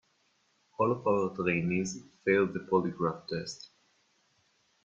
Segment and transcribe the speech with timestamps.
[0.79, 3.69] All of our trainees failed the polygraph test.